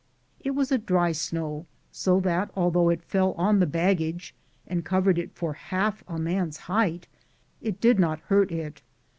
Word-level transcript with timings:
It 0.39 0.55
was 0.55 0.71
a 0.71 0.79
dry 0.79 1.11
snow, 1.11 1.67
so 1.91 2.19
that 2.21 2.49
although 2.55 2.89
it 2.89 3.03
fell 3.03 3.33
on 3.33 3.59
the 3.59 3.67
baggage 3.67 4.33
and 4.65 4.83
covered 4.83 5.19
it 5.19 5.35
for 5.35 5.53
half 5.53 6.03
a 6.07 6.17
man's 6.17 6.57
height 6.61 7.05
it 7.61 7.79
did 7.79 7.99
not 7.99 8.19
hurt 8.21 8.51
it. 8.51 8.81